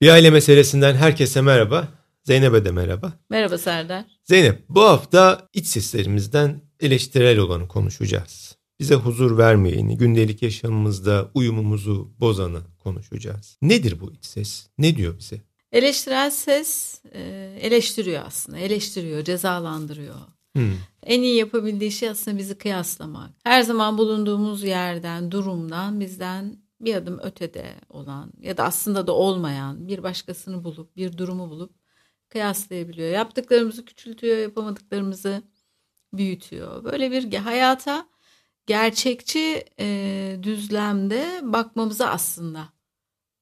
[0.00, 1.88] Bir aile meselesinden herkese merhaba.
[2.24, 3.12] Zeynep'e de merhaba.
[3.30, 4.04] Merhaba Serdar.
[4.24, 8.56] Zeynep, bu hafta iç seslerimizden eleştirel olanı konuşacağız.
[8.80, 13.58] Bize huzur vermeyeni, gündelik yaşamımızda uyumumuzu bozanı konuşacağız.
[13.62, 14.66] Nedir bu iç ses?
[14.78, 15.36] Ne diyor bize?
[15.72, 17.20] Eleştirel ses e,
[17.60, 18.58] eleştiriyor aslında.
[18.58, 20.16] Eleştiriyor, cezalandırıyor.
[20.56, 20.72] Hmm.
[21.02, 23.30] En iyi yapabildiği şey aslında bizi kıyaslamak.
[23.44, 29.88] Her zaman bulunduğumuz yerden, durumdan bizden bir adım ötede olan ya da aslında da olmayan
[29.88, 31.74] bir başkasını bulup, bir durumu bulup
[32.28, 33.10] kıyaslayabiliyor.
[33.10, 35.42] Yaptıklarımızı küçültüyor, yapamadıklarımızı
[36.12, 36.84] büyütüyor.
[36.84, 38.08] Böyle bir hayata
[38.66, 42.68] gerçekçi e, düzlemde bakmamıza aslında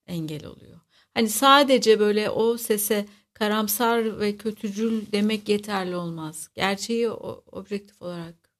[0.06, 0.80] engel oluyor.
[1.14, 6.50] Hani sadece böyle o sese karamsar ve kötücül demek yeterli olmaz.
[6.54, 8.50] Gerçeği objektif olarak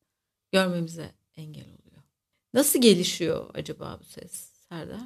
[0.53, 2.03] görmemize engel oluyor.
[2.55, 5.01] Nasıl gelişiyor acaba bu ses Serdar?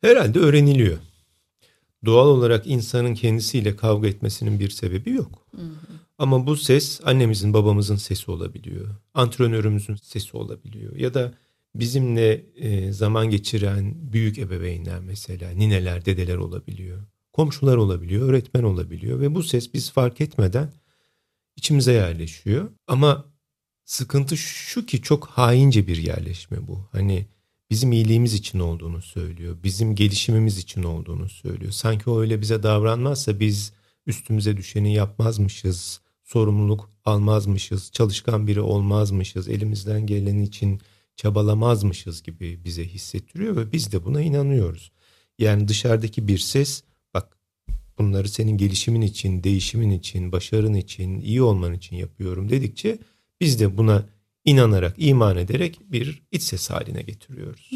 [0.00, 0.98] Herhalde öğreniliyor.
[2.04, 5.46] Doğal olarak insanın kendisiyle kavga etmesinin bir sebebi yok.
[5.56, 5.76] Hı hı.
[6.18, 8.94] Ama bu ses annemizin babamızın sesi olabiliyor.
[9.14, 10.96] Antrenörümüzün sesi olabiliyor.
[10.96, 11.34] Ya da
[11.74, 17.02] bizimle e, zaman geçiren büyük ebeveynler mesela nineler, dedeler olabiliyor.
[17.32, 20.72] Komşular olabiliyor, öğretmen olabiliyor ve bu ses biz fark etmeden
[21.56, 22.70] içimize yerleşiyor.
[22.86, 23.24] Ama
[23.84, 26.88] sıkıntı şu ki çok haince bir yerleşme bu.
[26.92, 27.26] Hani
[27.70, 29.56] bizim iyiliğimiz için olduğunu söylüyor.
[29.64, 31.72] Bizim gelişimimiz için olduğunu söylüyor.
[31.72, 33.72] Sanki o öyle bize davranmazsa biz
[34.06, 40.80] üstümüze düşeni yapmazmışız, sorumluluk almazmışız, çalışkan biri olmazmışız, elimizden gelen için
[41.16, 44.92] çabalamazmışız gibi bize hissettiriyor ve biz de buna inanıyoruz.
[45.38, 46.82] Yani dışarıdaki bir ses
[47.14, 47.38] bak
[47.98, 52.98] bunları senin gelişimin için, değişimin için, başarın için, iyi olman için yapıyorum dedikçe
[53.40, 54.06] biz de buna
[54.46, 57.70] inanarak, iman ederek bir iç ses haline getiriyoruz.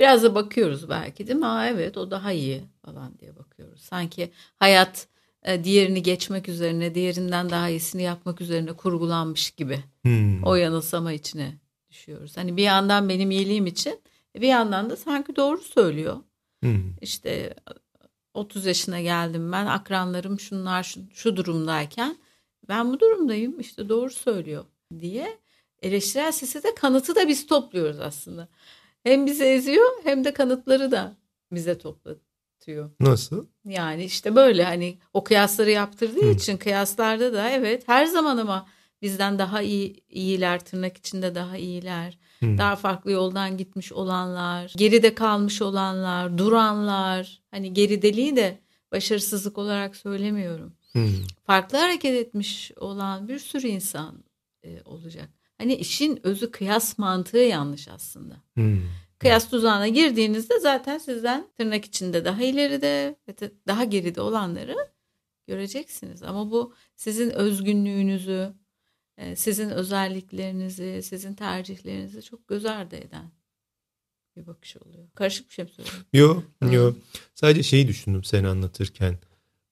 [0.00, 1.46] Biraz da bakıyoruz belki değil mi?
[1.46, 3.80] Aa, evet o daha iyi falan diye bakıyoruz.
[3.80, 5.08] Sanki hayat
[5.42, 9.84] e, diğerini geçmek üzerine, diğerinden daha iyisini yapmak üzerine kurgulanmış gibi.
[10.02, 10.42] Hmm.
[10.42, 11.58] O yanılsama içine
[11.90, 12.36] düşüyoruz.
[12.36, 14.00] Hani bir yandan benim iyiliğim için
[14.36, 16.16] bir yandan da sanki doğru söylüyor.
[16.62, 16.96] Hmm.
[17.00, 17.54] İşte
[18.34, 22.16] 30 yaşına geldim ben akranlarım şunlar şu, şu durumdayken
[22.68, 24.64] ben bu durumdayım işte doğru söylüyor
[25.00, 25.38] diye
[25.82, 28.48] eleştirel sesi de kanıtı da biz topluyoruz aslında.
[29.02, 31.16] Hem bizi eziyor hem de kanıtları da
[31.52, 32.90] bize toplatıyor.
[33.00, 33.46] Nasıl?
[33.64, 36.30] Yani işte böyle hani o kıyasları yaptırdığı Hı.
[36.30, 38.66] için kıyaslarda da evet her zaman ama
[39.02, 42.18] bizden daha iyi iyiler tırnak içinde daha iyiler.
[42.40, 42.58] Hı.
[42.58, 47.42] Daha farklı yoldan gitmiş olanlar, geride kalmış olanlar, duranlar.
[47.50, 48.58] Hani gerideliği de
[48.92, 50.72] başarısızlık olarak söylemiyorum.
[50.92, 51.08] Hı.
[51.46, 54.24] Farklı hareket etmiş olan bir sürü insan
[54.64, 55.28] e, olacak.
[55.58, 58.36] Hani işin özü kıyas mantığı yanlış aslında.
[58.54, 58.80] Hmm.
[59.18, 63.16] Kıyas tuzağına girdiğinizde zaten sizden tırnak içinde daha ileride
[63.66, 64.76] daha geride olanları
[65.46, 66.22] göreceksiniz.
[66.22, 68.52] Ama bu sizin özgünlüğünüzü,
[69.18, 73.30] e, sizin özelliklerinizi, sizin tercihlerinizi çok göz ardı eden
[74.36, 75.08] bir bakış oluyor.
[75.14, 76.04] Karışık bir şey mi söylüyorum?
[76.12, 76.96] Yok, yok.
[77.34, 79.18] Sadece şeyi düşündüm sen anlatırken.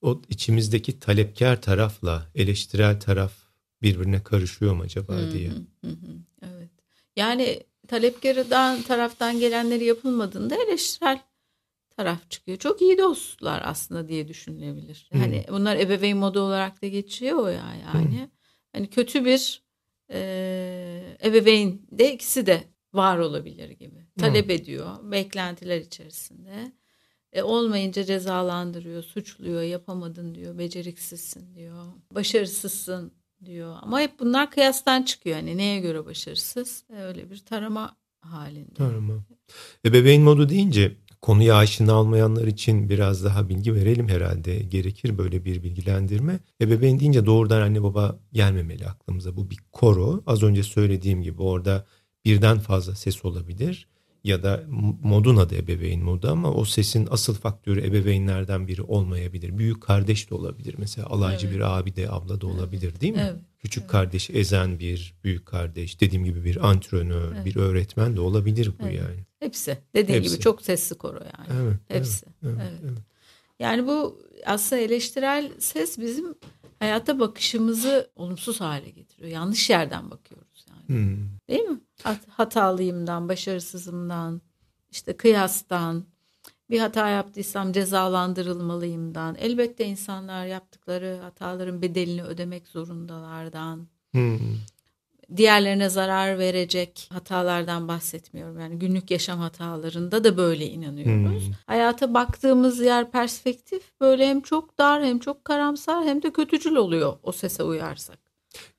[0.02, 3.41] O içimizdeki talepkar tarafla eleştirel taraf
[3.82, 5.48] birbirine karışıyor mu acaba hı diye.
[5.48, 6.70] Hı hı, evet.
[7.16, 11.20] Yani talepkardan taraftan gelenleri yapılmadığında eleştirel
[11.96, 12.58] taraf çıkıyor.
[12.58, 15.08] Çok iyi dostlar aslında diye düşünülebilir.
[15.12, 18.20] Hani bunlar ebeveyn modu olarak da geçiyor ya yani.
[18.22, 18.28] Hı.
[18.72, 19.62] Hani kötü bir
[20.10, 24.06] e, ebeveyn de ikisi de var olabilir gibi.
[24.18, 24.52] Talep Hı.
[24.52, 26.72] ediyor beklentiler içerisinde.
[27.32, 33.12] E, olmayınca cezalandırıyor, suçluyor, yapamadın diyor, beceriksizsin diyor, başarısızsın
[33.44, 33.76] diyor.
[33.82, 35.36] Ama hep bunlar kıyastan çıkıyor.
[35.36, 36.84] Hani neye göre başarısız?
[36.96, 38.74] E, öyle bir tarama halinde.
[38.74, 39.14] Tarama.
[39.86, 44.58] Ebeveyn modu deyince konuya aşina olmayanlar için biraz daha bilgi verelim herhalde.
[44.58, 46.40] Gerekir böyle bir bilgilendirme.
[46.60, 49.36] Ebeveyn deyince doğrudan anne baba gelmemeli aklımıza.
[49.36, 50.22] Bu bir koro.
[50.26, 51.86] Az önce söylediğim gibi orada
[52.24, 53.88] birden fazla ses olabilir
[54.24, 54.64] ya da
[55.02, 59.58] modun adı ebeveyn modu ama o sesin asıl faktörü ebeveynlerden biri olmayabilir.
[59.58, 60.74] Büyük kardeş de olabilir.
[60.78, 61.56] Mesela alaycı evet.
[61.56, 63.28] bir abi de abla da olabilir değil mi?
[63.30, 63.40] Evet.
[63.58, 63.90] Küçük evet.
[63.90, 67.44] kardeş ezen bir büyük kardeş dediğim gibi bir antrenör, evet.
[67.44, 68.98] bir öğretmen de olabilir bu evet.
[68.98, 69.20] yani.
[69.38, 69.78] Hepsi.
[69.94, 70.34] Dediğim Hepsi.
[70.34, 71.60] gibi çok sesli koro yani.
[71.62, 71.76] Evet.
[71.88, 72.26] Hepsi.
[72.42, 72.98] Evet, evet, evet.
[73.58, 76.34] Yani bu aslında eleştirel ses bizim
[76.78, 79.30] hayata bakışımızı olumsuz hale getiriyor.
[79.30, 80.51] Yanlış yerden bakıyoruz.
[80.86, 81.16] Hmm.
[81.48, 81.80] Değil mi?
[82.28, 84.40] Hatalıyımdan, başarısızımdan,
[84.90, 86.04] işte kıyastan,
[86.70, 89.34] bir hata yaptıysam cezalandırılmalıyımdan.
[89.34, 93.86] Elbette insanlar yaptıkları hataların bedelini ödemek zorundalardan.
[94.12, 94.38] Hmm.
[95.36, 98.60] diğerlerine zarar verecek hatalardan bahsetmiyorum.
[98.60, 101.46] Yani günlük yaşam hatalarında da böyle inanıyoruz.
[101.46, 101.54] Hmm.
[101.66, 107.16] Hayata baktığımız yer perspektif böyle hem çok dar hem çok karamsar hem de kötücül oluyor
[107.22, 108.18] o sese uyarsak.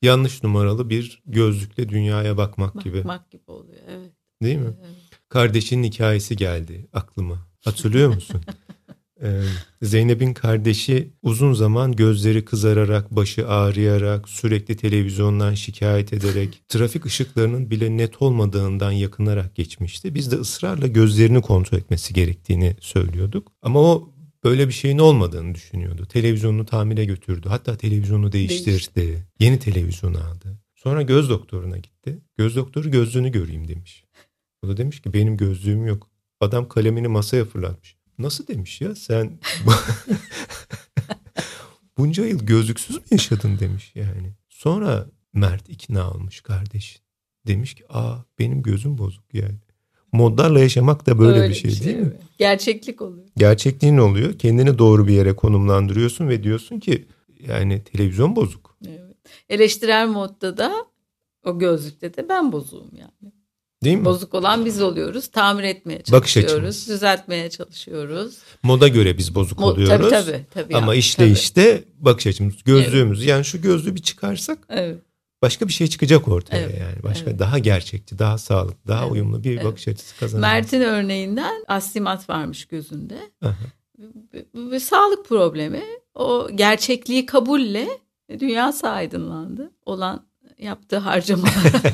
[0.02, 2.98] Yanlış numaralı bir gözlükle dünyaya bakmak, bakmak gibi.
[2.98, 4.12] Bakmak gibi oluyor evet.
[4.44, 4.74] Değil mi?
[4.86, 4.96] Evet.
[5.30, 7.48] Kardeşinin hikayesi geldi aklıma.
[7.66, 8.42] Hatırlıyor musun?
[9.24, 9.42] Ee,
[9.81, 17.98] Zeynep'in kardeşi uzun zaman gözleri kızararak, başı ağrıyarak, sürekli televizyondan şikayet ederek, trafik ışıklarının bile
[17.98, 20.16] net olmadığından yakınarak geçmişti.
[20.16, 23.52] Biz de ısrarla gözlerini kontrol etmesi gerektiğini söylüyorduk.
[23.62, 24.12] Ama o
[24.44, 26.06] böyle bir şeyin olmadığını düşünüyordu.
[26.06, 27.50] Televizyonunu tamire götürdü.
[27.50, 28.95] Hatta televizyonu değiştirdi.
[28.95, 29.19] Değiş.
[29.40, 30.57] Yeni televizyon aldı.
[30.75, 32.19] Sonra göz doktoruna gitti.
[32.38, 34.04] Göz doktoru gözlüğünü göreyim demiş.
[34.63, 36.10] O da demiş ki benim gözlüğüm yok.
[36.40, 37.98] Adam kalemini masaya fırlatmış.
[38.18, 39.40] Nasıl demiş ya sen
[41.98, 44.34] bunca yıl gözlüksüz mü yaşadın demiş yani.
[44.50, 47.01] Sonra Mert ikna olmuş kardeş.
[47.48, 49.60] Demiş ki aa benim gözüm bozuk yani.
[50.13, 52.06] Modlarla yaşamak da böyle, böyle bir şey, şey değil mi?
[52.06, 52.13] mi?
[52.38, 53.27] Gerçeklik oluyor.
[53.38, 54.38] Gerçekliğin oluyor.
[54.38, 57.06] Kendini doğru bir yere konumlandırıyorsun ve diyorsun ki
[57.48, 58.77] yani televizyon bozuk.
[58.88, 59.18] Evet.
[59.50, 60.74] Eleştirel modda da
[61.45, 63.33] o gözlükte de ben bozuğum yani.
[63.83, 64.06] Değil mi?
[64.06, 65.27] Bozuk olan biz oluyoruz.
[65.27, 66.88] Tamir etmeye çalışıyoruz.
[66.89, 68.38] Düzeltmeye çalışıyoruz.
[68.63, 70.10] Moda göre biz bozuk Mo- oluyoruz.
[70.10, 70.45] Tabii tabii.
[70.54, 71.33] tabii Ama işte tabii.
[71.33, 73.19] işte bakış açımız, gözlüğümüz.
[73.19, 73.30] Evet.
[73.30, 74.98] Yani şu gözlüğü bir çıkarsak evet.
[75.44, 76.80] Başka bir şey çıkacak ortaya evet.
[76.80, 77.04] yani.
[77.04, 77.40] Başka evet.
[77.40, 79.12] daha gerçekçi, daha sağlıklı, daha evet.
[79.12, 79.66] uyumlu bir evet.
[79.66, 80.42] bakış açısı kazanır.
[80.42, 83.18] Mert'in örneğinden astigmat varmış gözünde.
[84.56, 85.84] Ve sağlık problemi
[86.16, 87.88] o gerçekliği kabulle
[88.40, 89.72] dünyası aydınlandı.
[89.86, 90.25] Olan
[90.60, 91.54] yaptığı harcamalar.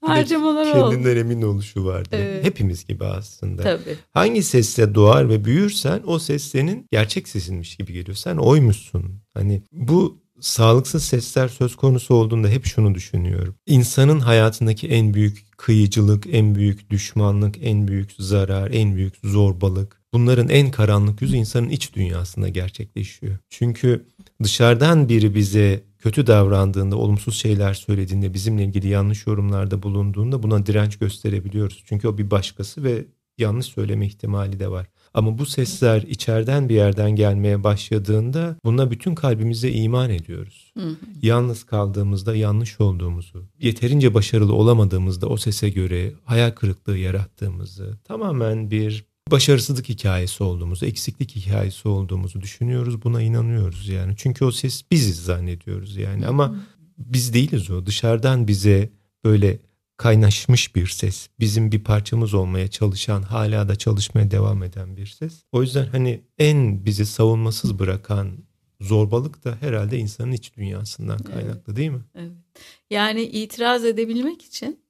[0.00, 0.90] harcamalar oldu.
[0.90, 2.08] Kendinden emin oluşu vardı.
[2.12, 2.44] Evet.
[2.44, 3.62] Hepimiz gibi aslında.
[3.62, 3.96] Tabii.
[4.12, 8.16] Hangi sesle doğar ve büyürsen o ses senin gerçek sesinmiş gibi geliyor.
[8.16, 9.20] Sen oymuşsun.
[9.34, 13.54] Hani bu sağlıksız sesler söz konusu olduğunda hep şunu düşünüyorum.
[13.66, 20.00] İnsanın hayatındaki en büyük kıyıcılık, en büyük düşmanlık, en büyük zarar, en büyük zorbalık.
[20.12, 23.38] Bunların en karanlık yüzü insanın iç dünyasında gerçekleşiyor.
[23.50, 24.06] Çünkü
[24.42, 30.98] dışarıdan biri bize kötü davrandığında, olumsuz şeyler söylediğinde, bizimle ilgili yanlış yorumlarda bulunduğunda buna direnç
[30.98, 31.82] gösterebiliyoruz.
[31.86, 33.04] Çünkü o bir başkası ve
[33.38, 34.86] yanlış söyleme ihtimali de var.
[35.16, 40.72] Ama bu sesler içeriden bir yerden gelmeye başladığında buna bütün kalbimize iman ediyoruz.
[40.78, 40.96] Hı hı.
[41.22, 49.04] Yalnız kaldığımızda yanlış olduğumuzu, yeterince başarılı olamadığımızda o sese göre hayal kırıklığı yarattığımızı, tamamen bir
[49.30, 53.04] başarısızlık hikayesi olduğumuzu, eksiklik hikayesi olduğumuzu düşünüyoruz.
[53.04, 54.14] Buna inanıyoruz yani.
[54.16, 56.26] Çünkü o ses biziz zannediyoruz yani.
[56.26, 56.56] Ama
[56.98, 57.86] biz değiliz o.
[57.86, 58.90] Dışarıdan bize
[59.24, 59.58] böyle
[59.96, 61.28] kaynaşmış bir ses.
[61.40, 65.42] Bizim bir parçamız olmaya çalışan, hala da çalışmaya devam eden bir ses.
[65.52, 68.38] O yüzden hani en bizi savunmasız bırakan
[68.80, 71.76] zorbalık da herhalde insanın iç dünyasından kaynaklı evet.
[71.76, 72.04] değil mi?
[72.14, 72.32] Evet.
[72.90, 74.80] Yani itiraz edebilmek için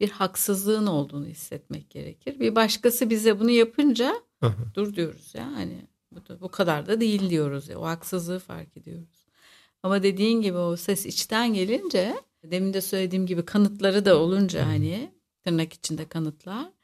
[0.00, 2.40] bir haksızlığın olduğunu hissetmek gerekir.
[2.40, 4.14] Bir başkası bize bunu yapınca
[4.74, 8.76] dur diyoruz ya hani bu, da, bu kadar da değil diyoruz ya o haksızlığı fark
[8.76, 9.26] ediyoruz.
[9.82, 12.14] Ama dediğin gibi o ses içten gelince
[12.50, 15.10] demin de söylediğim gibi kanıtları da olunca hani
[15.44, 16.76] tırnak içinde kanıtlar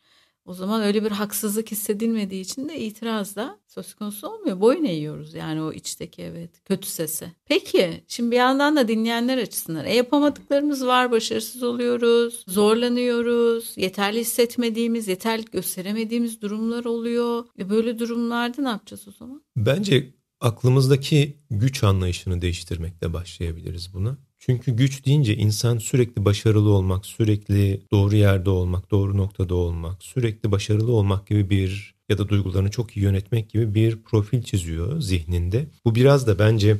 [0.44, 4.60] o zaman öyle bir haksızlık hissedilmediği için de itiraz da söz konusu olmuyor.
[4.60, 7.32] Boyun eğiyoruz yani o içteki evet kötü sese.
[7.44, 15.08] Peki şimdi bir yandan da dinleyenler açısından e, yapamadıklarımız var, başarısız oluyoruz, zorlanıyoruz, yeterli hissetmediğimiz,
[15.08, 17.44] yeterli gösteremediğimiz durumlar oluyor.
[17.58, 19.42] E, böyle durumlarda ne yapacağız o zaman?
[19.56, 24.16] Bence aklımızdaki güç anlayışını değiştirmekle başlayabiliriz buna.
[24.46, 30.52] Çünkü güç deyince insan sürekli başarılı olmak, sürekli doğru yerde olmak, doğru noktada olmak, sürekli
[30.52, 35.66] başarılı olmak gibi bir ya da duygularını çok iyi yönetmek gibi bir profil çiziyor zihninde.
[35.84, 36.76] Bu biraz da bence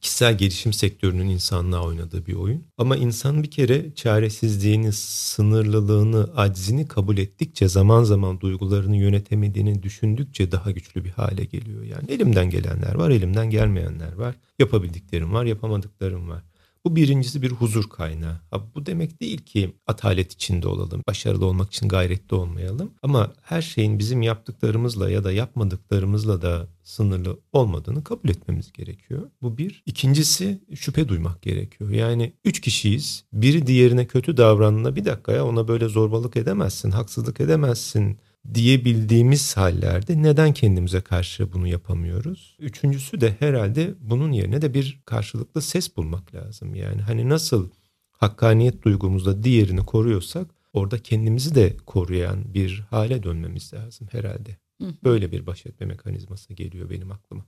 [0.00, 2.64] kişisel gelişim sektörünün insanlığa oynadığı bir oyun.
[2.78, 10.70] Ama insan bir kere çaresizliğini, sınırlılığını, aczini kabul ettikçe zaman zaman duygularını yönetemediğini düşündükçe daha
[10.70, 11.82] güçlü bir hale geliyor.
[11.82, 14.34] Yani elimden gelenler var, elimden gelmeyenler var.
[14.58, 16.42] Yapabildiklerim var, yapamadıklarım var.
[16.84, 18.40] Bu birincisi bir huzur kaynağı.
[18.50, 22.90] Ha, bu demek değil ki atalet içinde olalım, başarılı olmak için gayretli olmayalım.
[23.02, 29.30] Ama her şeyin bizim yaptıklarımızla ya da yapmadıklarımızla da sınırlı olmadığını kabul etmemiz gerekiyor.
[29.42, 29.82] Bu bir.
[29.86, 31.90] İkincisi şüphe duymak gerekiyor.
[31.90, 33.24] Yani üç kişiyiz.
[33.32, 38.18] Biri diğerine kötü davrandığında bir dakika ya ona böyle zorbalık edemezsin, haksızlık edemezsin
[38.54, 42.56] diyebildiğimiz hallerde neden kendimize karşı bunu yapamıyoruz?
[42.58, 46.74] Üçüncüsü de herhalde bunun yerine de bir karşılıklı ses bulmak lazım.
[46.74, 47.68] Yani hani nasıl
[48.12, 54.56] hakkaniyet duygumuzda diğerini koruyorsak orada kendimizi de koruyan bir hale dönmemiz lazım herhalde.
[55.04, 57.44] Böyle bir baş etme mekanizması geliyor benim aklıma.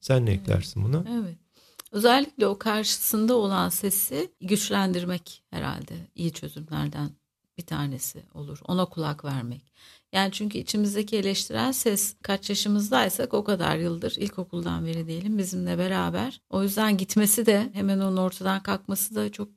[0.00, 1.04] Sen ne eklersin buna?
[1.22, 1.36] Evet.
[1.92, 7.10] Özellikle o karşısında olan sesi güçlendirmek herhalde iyi çözümlerden
[7.58, 8.60] bir tanesi olur.
[8.64, 9.72] Ona kulak vermek.
[10.12, 16.40] Yani çünkü içimizdeki eleştiren ses kaç yaşımızdaysak o kadar yıldır ilkokuldan beri diyelim bizimle beraber.
[16.50, 19.48] O yüzden gitmesi de hemen onun ortadan kalkması da çok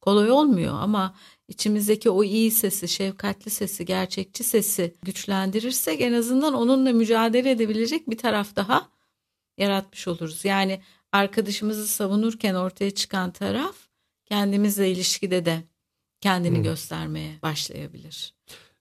[0.00, 1.14] kolay olmuyor ama
[1.48, 8.18] içimizdeki o iyi sesi, şefkatli sesi, gerçekçi sesi güçlendirirsek en azından onunla mücadele edebilecek bir
[8.18, 8.88] taraf daha
[9.58, 10.44] yaratmış oluruz.
[10.44, 10.80] Yani
[11.12, 13.76] arkadaşımızı savunurken ortaya çıkan taraf
[14.24, 15.62] kendimizle ilişkide de
[16.24, 16.62] kendini hmm.
[16.62, 18.34] göstermeye başlayabilir.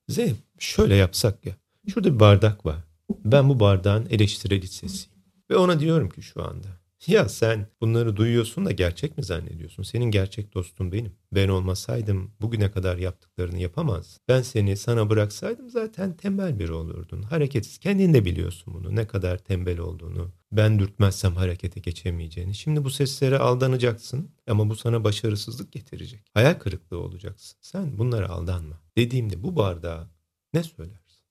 [0.09, 1.53] Zeynep şöyle yapsak ya.
[1.87, 2.77] Şurada bir bardak var.
[3.09, 5.23] Ben bu bardağın eleştirel sesiyim.
[5.49, 6.67] Ve ona diyorum ki şu anda.
[7.07, 9.83] Ya sen bunları duyuyorsun da gerçek mi zannediyorsun?
[9.83, 11.11] Senin gerçek dostun benim.
[11.31, 14.19] Ben olmasaydım bugüne kadar yaptıklarını yapamaz.
[14.27, 17.21] Ben seni sana bıraksaydım zaten tembel biri olurdun.
[17.21, 17.77] Hareketsiz.
[17.77, 18.95] Kendin de biliyorsun bunu.
[18.95, 20.31] Ne kadar tembel olduğunu.
[20.51, 22.55] Ben dürtmezsem harekete geçemeyeceğini.
[22.55, 26.21] Şimdi bu seslere aldanacaksın ama bu sana başarısızlık getirecek.
[26.33, 27.57] Hayal kırıklığı olacaksın.
[27.61, 28.81] Sen bunlara aldanma.
[28.97, 30.09] Dediğimde bu bardağa
[30.53, 31.23] ne söylersin?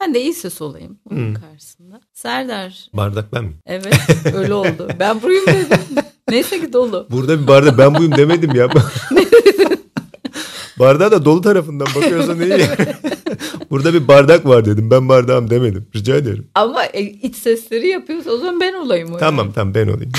[0.00, 1.34] Ben de iyi ses olayım onun hmm.
[1.34, 2.00] karşısında.
[2.12, 2.88] Serdar.
[2.92, 3.54] Bardak ben mi?
[3.66, 3.94] Evet
[4.34, 4.88] öyle oldu.
[4.98, 5.78] Ben buyum dedim.
[6.30, 7.06] Neyse ki dolu.
[7.10, 8.68] Burada bir bardak ben buyum demedim ya.
[10.78, 12.50] Bardağa da dolu tarafından bakıyorsan iyi.
[13.70, 14.90] Burada bir bardak var dedim.
[14.90, 15.88] Ben bardağım demedim.
[15.96, 16.48] Rica ederim.
[16.54, 19.14] Ama e, iç sesleri yapıyorsa o zaman ben olayım.
[19.14, 19.54] O tamam yani.
[19.54, 20.12] tamam ben olayım.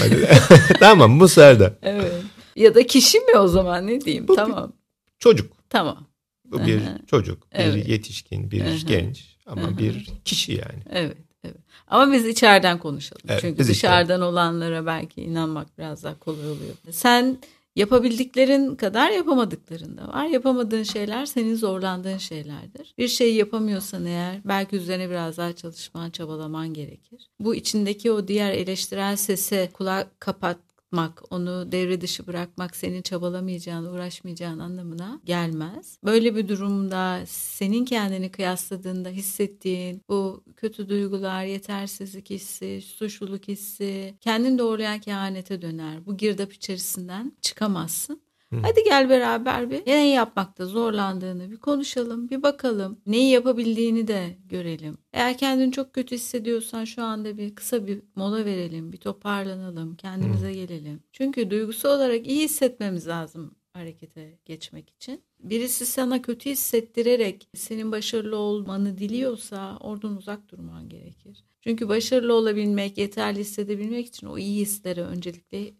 [0.80, 1.74] Tamam bu Serdar.
[1.82, 2.12] Evet.
[2.56, 4.28] Ya da kişi mi o zaman ne diyeyim?
[4.28, 4.74] Bu tamam.
[5.20, 5.52] Çocuk.
[5.70, 6.08] Tamam.
[6.46, 7.88] Bu bir çocuk, bir evet.
[7.88, 10.84] yetişkin, bir genç ama bir kişi yani.
[10.90, 11.18] Evet.
[11.44, 11.58] Evet.
[11.88, 13.22] Ama biz içeriden konuşalım.
[13.30, 14.22] Evet, Çünkü dışarıdan içeriden.
[14.22, 16.74] olanlara belki inanmak biraz daha kolay oluyor.
[16.92, 17.38] Sen
[17.76, 20.26] yapabildiklerin kadar yapamadıkların da var.
[20.26, 22.94] Yapamadığın şeyler senin zorlandığın şeylerdir.
[22.98, 27.30] Bir şeyi yapamıyorsan eğer belki üzerine biraz daha çalışman, çabalaman gerekir.
[27.40, 30.58] Bu içindeki o diğer eleştirel sese kulak kapat
[30.94, 36.00] bırakmak, onu devre dışı bırakmak senin çabalamayacağın, uğraşmayacağın anlamına gelmez.
[36.04, 44.58] Böyle bir durumda senin kendini kıyasladığında hissettiğin bu kötü duygular, yetersizlik hissi, suçluluk hissi kendini
[44.58, 46.06] doğrulayan kehanete döner.
[46.06, 48.27] Bu girdap içerisinden çıkamazsın.
[48.54, 48.60] Hı.
[48.62, 53.02] Hadi gel beraber bir ne yapmakta zorlandığını bir konuşalım, bir bakalım.
[53.06, 54.98] Neyi yapabildiğini de görelim.
[55.14, 60.50] Eğer kendini çok kötü hissediyorsan şu anda bir kısa bir mola verelim, bir toparlanalım, kendimize
[60.50, 60.52] Hı.
[60.52, 61.00] gelelim.
[61.12, 65.22] Çünkü duygusal olarak iyi hissetmemiz lazım harekete geçmek için.
[65.40, 71.44] Birisi sana kötü hissettirerek senin başarılı olmanı diliyorsa oradan uzak durman gerekir.
[71.62, 75.74] Çünkü başarılı olabilmek, yeterli hissedebilmek için o iyi hislere öncelikle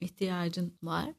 [0.00, 1.14] ihtiyacın var.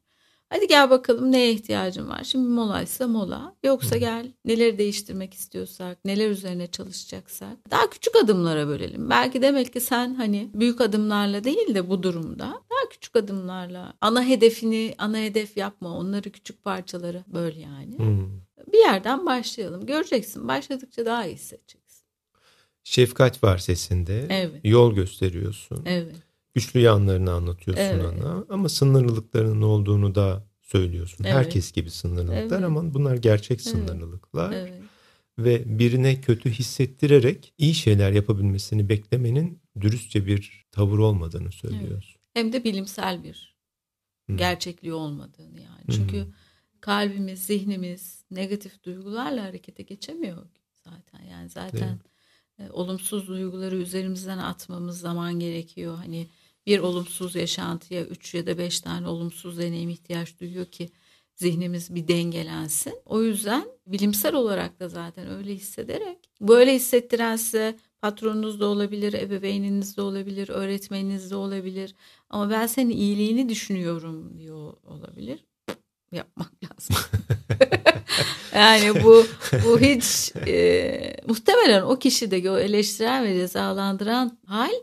[0.50, 2.24] Hadi gel bakalım neye ihtiyacın var?
[2.24, 3.56] Şimdi molaysa mola.
[3.64, 9.10] Yoksa gel neleri değiştirmek istiyorsak, neler üzerine çalışacaksak daha küçük adımlara bölelim.
[9.10, 14.24] Belki demek ki sen hani büyük adımlarla değil de bu durumda daha küçük adımlarla ana
[14.24, 15.98] hedefini ana hedef yapma.
[15.98, 17.98] Onları küçük parçalara böl yani.
[17.98, 18.30] Hmm.
[18.74, 19.86] Bir yerden başlayalım.
[19.86, 20.48] Göreceksin.
[20.48, 21.80] Başladıkça daha iyi hissedeceksin.
[22.84, 24.26] Şefkat var sesinde.
[24.30, 24.62] Evet.
[24.64, 25.84] Yol gösteriyorsun.
[25.86, 26.29] Evet
[26.60, 28.06] güçlü yanlarını anlatıyorsun evet.
[28.06, 31.24] ona ama sınırlılıklarının olduğunu da söylüyorsun.
[31.24, 31.36] Evet.
[31.36, 32.64] Herkes gibi sınırlılıklar evet.
[32.64, 34.52] ama bunlar gerçek sınırlılıklar.
[34.52, 34.74] Evet.
[35.38, 42.16] Ve birine kötü hissettirerek iyi şeyler yapabilmesini beklemenin dürüstçe bir tavır olmadığını söylüyorsun.
[42.16, 42.34] Evet.
[42.34, 43.56] Hem de bilimsel bir
[44.28, 44.38] hmm.
[44.38, 45.84] gerçekliği olmadığını yani.
[45.92, 46.28] Çünkü
[46.82, 50.48] kalbimiz, zihnimiz negatif duygularla harekete geçemiyor
[50.84, 51.26] zaten.
[51.26, 52.00] Yani zaten
[52.60, 52.72] evet.
[52.72, 55.96] olumsuz duyguları üzerimizden atmamız zaman gerekiyor.
[55.96, 56.28] Hani
[56.70, 60.90] bir olumsuz yaşantıya üç ya da beş tane olumsuz deneyim ihtiyaç duyuyor ki
[61.36, 62.94] zihnimiz bir dengelensin.
[63.06, 69.98] O yüzden bilimsel olarak da zaten öyle hissederek böyle hissettiren size patronunuz da olabilir, ebeveyniniz
[69.98, 71.96] de olabilir, öğretmeniniz de olabilir.
[72.30, 75.46] Ama ben senin iyiliğini düşünüyorum diyor olabilir.
[76.12, 76.96] Yapmak lazım.
[78.56, 79.26] yani bu
[79.66, 84.74] bu hiç e, muhtemelen o kişide o eleştiren ve cezalandıran hal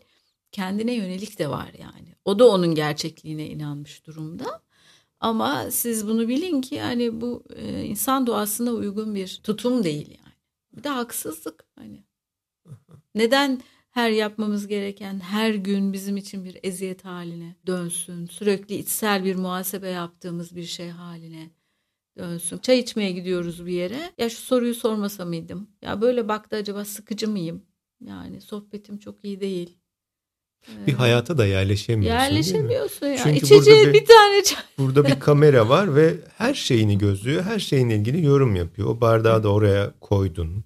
[0.57, 2.15] kendine yönelik de var yani.
[2.25, 4.63] O da onun gerçekliğine inanmış durumda.
[5.21, 10.35] Ama siz bunu bilin ki yani bu e, insan doğasına uygun bir tutum değil yani.
[10.77, 12.05] Bir de haksızlık hani.
[13.15, 13.61] Neden
[13.91, 18.27] her yapmamız gereken her gün bizim için bir eziyet haline dönsün?
[18.27, 21.51] Sürekli içsel bir muhasebe yaptığımız bir şey haline
[22.19, 22.59] dönsün.
[22.59, 24.13] Çay içmeye gidiyoruz bir yere.
[24.19, 25.71] Ya şu soruyu sormasa mıydım?
[25.83, 27.63] Ya böyle baktı acaba sıkıcı mıyım?
[28.01, 29.79] Yani sohbetim çok iyi değil
[30.87, 32.21] bir hayata da yerleşemiyorsun.
[32.21, 33.17] Yerleşemiyorsun ya.
[33.17, 34.63] Çünkü İçeceği bir, bir tane çay.
[34.79, 37.43] Burada bir kamera var ve her şeyini gözlüyor.
[37.43, 38.89] Her şeyinle ilgili yorum yapıyor.
[38.89, 40.65] O bardağı da oraya koydun.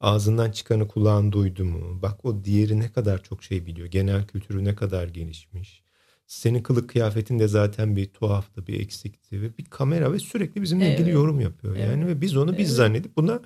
[0.00, 2.02] Ağzından çıkanı kulağın duydu mu?
[2.02, 3.86] Bak o diğeri ne kadar çok şey biliyor.
[3.86, 5.82] Genel kültürü ne kadar gelişmiş.
[6.26, 10.86] Senin kılık kıyafetin de zaten bir tuhaftı, bir eksikti ve bir kamera ve sürekli bizimle
[10.86, 11.00] evet.
[11.00, 12.16] ilgili yorum yapıyor yani evet.
[12.16, 12.76] ve biz onu biz evet.
[12.76, 13.40] zannedip buna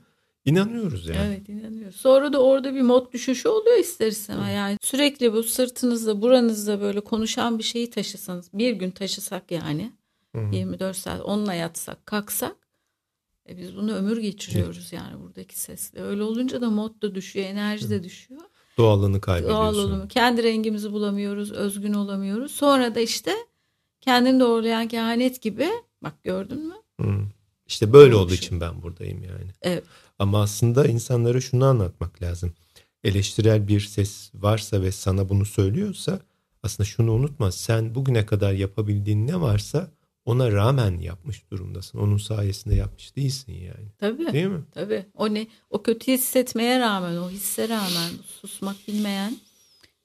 [0.47, 1.19] inanıyoruz yani.
[1.27, 1.97] Evet inanıyoruz.
[1.97, 4.55] Sonra da orada bir mod düşüşü oluyor ister istemez.
[4.55, 9.93] Yani sürekli bu sırtınızda, buranızda böyle konuşan bir şeyi taşısanız, bir gün taşısak yani
[10.35, 10.41] Hı.
[10.53, 12.57] 24 saat onunla yatsak, kalksak
[13.49, 14.93] e biz bunu ömür geçiriyoruz evet.
[14.93, 16.03] yani buradaki sesle.
[16.03, 18.41] Öyle olunca da mod da düşüyor, enerji de düşüyor.
[18.77, 19.75] Doğallığını kaybediyorsun.
[19.75, 20.09] Doğallığını.
[20.09, 22.53] Kendi rengimizi bulamıyoruz, özgün olamıyoruz.
[22.53, 23.33] Sonra da işte
[24.01, 25.69] kendini doğrulayan kehanet gibi
[26.03, 26.75] bak gördün mü?
[27.01, 27.19] Hı.
[27.67, 29.51] İşte böyle olduğu için ben buradayım yani.
[29.63, 29.85] Evet.
[30.19, 32.55] Ama aslında insanlara şunu anlatmak lazım.
[33.05, 36.21] Eleştirel bir ses varsa ve sana bunu söylüyorsa
[36.63, 37.53] aslında şunu unutma.
[37.53, 39.91] Sen bugüne kadar yapabildiğin ne varsa
[40.25, 41.99] ona rağmen yapmış durumdasın.
[41.99, 43.89] Onun sayesinde yapmış değilsin yani.
[43.99, 44.33] Tabii.
[44.33, 44.63] Değil mi?
[44.75, 45.07] Tabii.
[45.15, 45.47] O ne?
[45.71, 49.37] O kötü hissetmeye rağmen, o hisse rağmen, susmak bilmeyen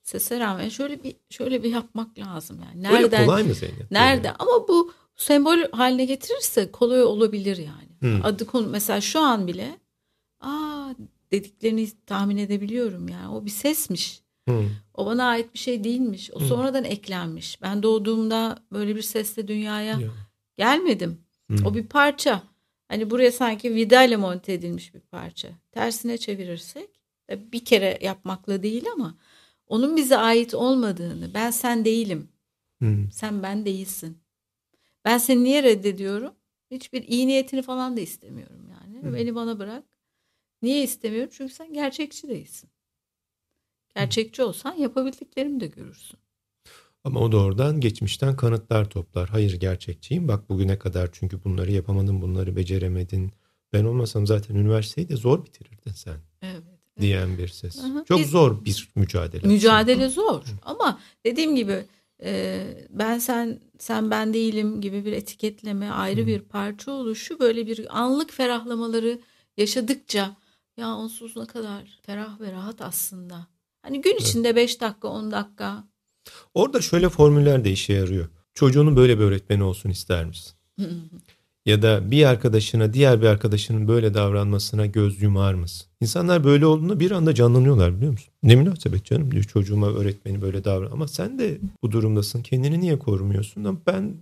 [0.04, 2.84] sese rağmen şöyle bir şöyle bir yapmak lazım yani.
[2.84, 3.04] Nereden?
[3.04, 3.92] Öyle kolay mı Zeynep?
[3.92, 4.28] Nerede?
[4.28, 4.36] Yani.
[4.40, 7.92] Ama bu sembol haline getirirse kolay olabilir yani.
[8.00, 8.26] Hmm.
[8.26, 9.80] Adı konu mesela şu an bile
[10.42, 10.94] aa
[11.32, 13.36] dediklerini tahmin edebiliyorum yani.
[13.36, 14.22] O bir sesmiş.
[14.48, 14.70] Hmm.
[14.94, 16.32] O bana ait bir şey değilmiş.
[16.34, 16.48] O hmm.
[16.48, 17.62] sonradan eklenmiş.
[17.62, 20.14] Ben doğduğumda böyle bir sesle dünyaya yeah.
[20.58, 21.22] gelmedim.
[21.48, 21.66] Hmm.
[21.66, 22.44] O bir parça.
[22.88, 25.50] Hani buraya sanki vidayla monte edilmiş bir parça.
[25.72, 26.90] Tersine çevirirsek
[27.30, 29.18] bir kere yapmakla değil ama
[29.68, 32.30] onun bize ait olmadığını ben sen değilim.
[32.80, 33.12] Hmm.
[33.12, 34.18] Sen ben değilsin.
[35.06, 36.34] Ben seni niye reddediyorum?
[36.72, 39.02] Hiçbir iyi niyetini falan da istemiyorum yani.
[39.02, 39.14] Hmm.
[39.14, 39.84] Beni bana bırak.
[40.62, 41.30] Niye istemiyorum?
[41.34, 42.70] Çünkü sen gerçekçi değilsin.
[43.96, 46.20] Gerçekçi olsan yapabildiklerimi de görürsün.
[47.04, 49.30] Ama o da oradan geçmişten kanıtlar toplar.
[49.30, 50.28] Hayır gerçekçiyim.
[50.28, 53.32] Bak bugüne kadar çünkü bunları yapamadın, bunları beceremedin.
[53.74, 56.18] Ben olmasam zaten üniversiteyi de zor bitirirdin sen.
[56.42, 56.64] Evet.
[57.02, 57.80] Diyen bir ses.
[57.80, 58.04] Aha.
[58.08, 59.48] Çok Biz, zor bir mücadele.
[59.48, 60.44] Mücadele zor.
[60.64, 61.86] Ama dediğim gibi
[62.24, 66.28] e, ben sen sen ben değilim gibi bir etiketleme, ayrı Hı.
[66.28, 69.20] bir parça oluşu böyle bir anlık ferahlamaları
[69.58, 70.36] yaşadıkça
[70.78, 73.48] ya onsuz ne kadar ferah ve rahat aslında
[73.82, 75.84] Hani gün içinde 5 dakika 10 dakika.
[76.54, 78.30] Orada şöyle formüller de işe yarıyor.
[78.54, 80.54] Çocuğunun böyle bir öğretmeni olsun ister misin?
[81.66, 85.88] ya da bir arkadaşına diğer bir arkadaşının böyle davranmasına göz yumar mısın?
[86.02, 88.34] İnsanlar böyle olduğunda bir anda canlanıyorlar biliyor musun?
[88.44, 90.92] Ne münasebet canım diyor çocuğuma öğretmeni böyle davran.
[90.92, 93.64] Ama sen de bu durumdasın kendini niye korumuyorsun?
[93.64, 94.14] Ama ben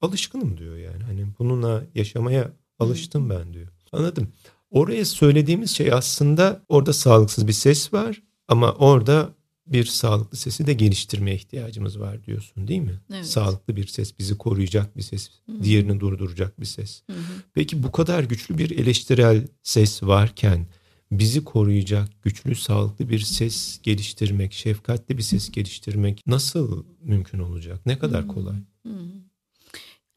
[0.00, 1.02] alışkınım diyor yani.
[1.02, 3.68] Hani bununla yaşamaya alıştım ben diyor.
[3.92, 4.28] Anladım.
[4.74, 9.34] Oraya söylediğimiz şey aslında orada sağlıksız bir ses var ama orada
[9.66, 13.00] bir sağlıklı sesi de geliştirmeye ihtiyacımız var diyorsun değil mi?
[13.14, 13.26] Evet.
[13.26, 15.62] Sağlıklı bir ses, bizi koruyacak bir ses, Hı-hı.
[15.62, 17.02] diğerini durduracak bir ses.
[17.10, 17.16] Hı-hı.
[17.54, 20.66] Peki bu kadar güçlü bir eleştirel ses varken
[21.12, 27.86] bizi koruyacak güçlü, sağlıklı bir ses geliştirmek, şefkatli bir ses geliştirmek nasıl mümkün olacak?
[27.86, 28.56] Ne kadar kolay?
[28.86, 29.24] Hı-hı.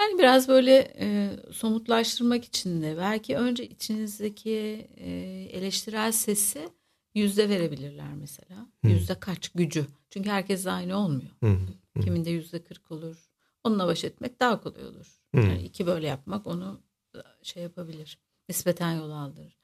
[0.02, 5.10] Yani biraz böyle e, somutlaştırmak için de belki önce içinizdeki e,
[5.52, 6.70] eleştirel sesi
[7.16, 8.68] yüzde verebilirler mesela.
[8.86, 8.88] Hı.
[8.88, 9.86] Yüzde kaç gücü.
[10.10, 11.32] Çünkü herkes aynı olmuyor.
[11.44, 11.58] Hı.
[11.98, 12.02] Hı.
[12.02, 13.30] Kiminde yüzde kırk olur.
[13.64, 15.22] Onunla baş etmek daha kolay olur.
[15.36, 15.42] Hı.
[15.42, 16.82] Yani iki böyle yapmak onu
[17.44, 18.18] şey yapabilir.
[18.50, 19.58] Nispeten yol aldırır.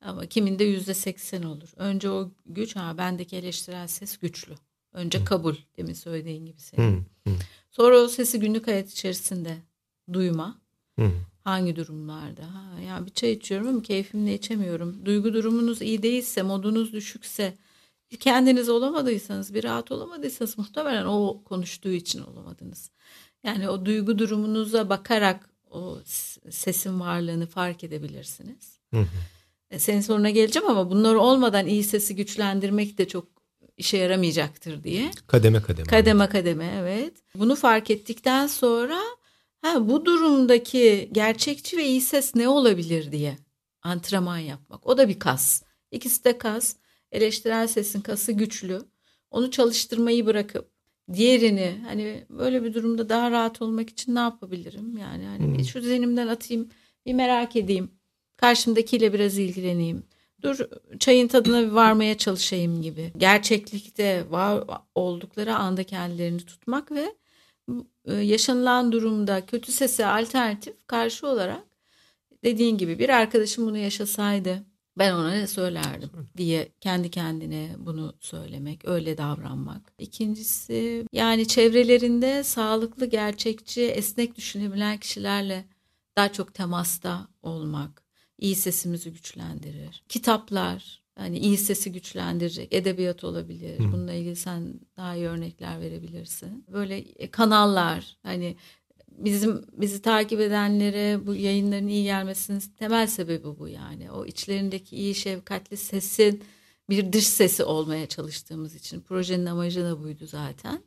[0.00, 1.72] Ama kiminde yüzde seksen olur.
[1.76, 4.54] Önce o güç ha bendeki eleştirel ses güçlü.
[4.92, 6.96] Önce kabul demin söylediğin gibi senin.
[6.96, 7.30] Hı.
[7.30, 7.34] Hı.
[7.70, 9.56] Sonra o sesi günlük hayat içerisinde
[10.12, 10.60] duyma.
[10.98, 11.10] Hı.
[11.44, 12.42] Hangi durumlarda?
[12.42, 15.06] Ha, ya bir çay içiyorum ama keyfimle içemiyorum.
[15.06, 17.54] Duygu durumunuz iyi değilse, modunuz düşükse,
[18.20, 22.90] kendiniz olamadıysanız, bir rahat olamadıysanız muhtemelen o konuştuğu için olamadınız.
[23.44, 25.98] Yani o duygu durumunuza bakarak o
[26.50, 28.78] sesin varlığını fark edebilirsiniz.
[28.94, 29.06] Hı hı.
[29.70, 33.26] E, senin soruna geleceğim ama bunlar olmadan iyi sesi güçlendirmek de çok
[33.76, 35.10] işe yaramayacaktır diye.
[35.26, 35.86] Kademe kademe.
[35.86, 37.14] Kademe kademe evet.
[37.34, 39.00] Bunu fark ettikten sonra
[39.64, 43.36] Ha, bu durumdaki gerçekçi ve iyi ses ne olabilir diye
[43.82, 44.86] antrenman yapmak.
[44.86, 45.62] O da bir kas.
[45.90, 46.76] İkisi de kas.
[47.12, 48.82] Eleştirel sesin kası güçlü.
[49.30, 50.70] Onu çalıştırmayı bırakıp
[51.12, 54.96] diğerini hani böyle bir durumda daha rahat olmak için ne yapabilirim?
[54.96, 55.64] Yani hani hmm.
[55.64, 56.68] şu zihnimden atayım,
[57.06, 57.90] bir merak edeyim.
[58.36, 60.02] Karşımdakiyle biraz ilgileneyim.
[60.42, 60.58] Dur
[60.98, 63.12] çayın tadına bir varmaya çalışayım gibi.
[63.16, 67.14] Gerçeklikte var oldukları anda kendilerini tutmak ve
[68.06, 71.64] yaşanılan durumda kötü sese alternatif karşı olarak
[72.44, 74.64] dediğin gibi bir arkadaşım bunu yaşasaydı
[74.98, 79.92] ben ona ne söylerdim diye kendi kendine bunu söylemek, öyle davranmak.
[79.98, 85.64] İkincisi yani çevrelerinde sağlıklı, gerçekçi, esnek düşünebilen kişilerle
[86.16, 88.02] daha çok temasta olmak
[88.38, 90.04] iyi sesimizi güçlendirir.
[90.08, 93.78] Kitaplar, hani iyi sesi güçlendirecek edebiyat olabilir.
[93.78, 93.92] Hı.
[93.92, 96.64] Bununla ilgili sen daha iyi örnekler verebilirsin.
[96.72, 98.56] Böyle e, kanallar hani
[99.08, 104.10] bizim bizi takip edenlere bu yayınların iyi gelmesinin temel sebebi bu yani.
[104.10, 106.42] O içlerindeki iyi şefkatli sesin
[106.90, 110.82] bir dış sesi olmaya çalıştığımız için projenin amacı da buydu zaten.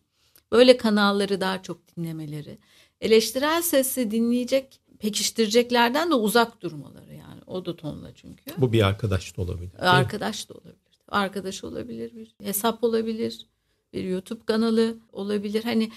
[0.52, 2.58] Böyle kanalları daha çok dinlemeleri.
[3.02, 7.42] Eleştirel sesi dinleyecek, pekiştireceklerden de uzak durmaları yani.
[7.48, 8.44] O da tonla çünkü.
[8.58, 9.72] Bu bir arkadaş da olabilir.
[9.80, 10.76] Arkadaş da olabilir.
[11.08, 13.46] Arkadaş olabilir, bir hesap olabilir,
[13.94, 15.64] bir YouTube kanalı olabilir.
[15.64, 15.92] Hani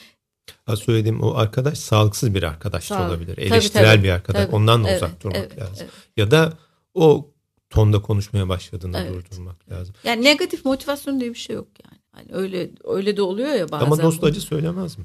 [0.66, 3.38] Az söylediğim o arkadaş sağlıksız bir arkadaş Sağ, da olabilir.
[3.38, 4.44] Eleştirel tabii, bir arkadaş.
[4.44, 5.76] Tabii, Ondan da evet, uzak durmak evet, lazım.
[5.80, 5.92] Evet.
[6.16, 6.52] Ya da
[6.94, 7.30] o
[7.70, 9.12] tonda konuşmaya başladığında evet.
[9.14, 9.94] durdurmak lazım.
[10.04, 12.00] Yani negatif motivasyon diye bir şey yok yani.
[12.12, 13.86] Hani öyle öyle de oluyor ya bazen.
[13.86, 15.04] Ama dost acı söylemez mi?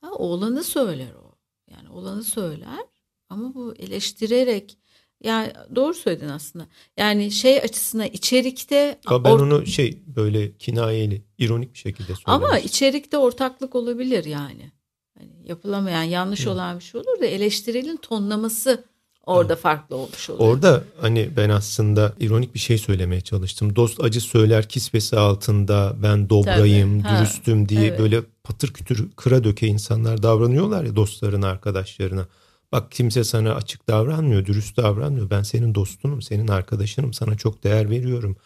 [0.00, 1.25] Ha, olanı söyler o.
[1.70, 2.80] Yani olanı söyler
[3.28, 4.78] ama bu eleştirerek
[5.22, 6.66] yani doğru söyledin aslında.
[6.96, 12.24] Yani şey açısına içerikte Ama ben onu şey böyle kinayeli, ironik bir şekilde söyledim.
[12.26, 14.72] Ama içerikte ortaklık olabilir yani.
[15.18, 16.50] Hani yapılamayan, yanlış Hı.
[16.50, 18.84] olan bir şey olur da eleştirilin tonlaması
[19.26, 19.58] orada Hı.
[19.58, 20.38] farklı olmuş olur.
[20.40, 23.76] Orada hani ben aslında ironik bir şey söylemeye çalıştım.
[23.76, 27.18] Dost acı söyler kisvesi altında ben dobrayım, Tabii.
[27.18, 27.98] dürüstüm diye evet.
[27.98, 32.26] böyle patır kütür kıra döke insanlar davranıyorlar ya dostlarına, arkadaşlarına.
[32.72, 35.30] Bak kimse sana açık davranmıyor, dürüst davranmıyor.
[35.30, 38.36] Ben senin dostunum, senin arkadaşınım, sana çok değer veriyorum.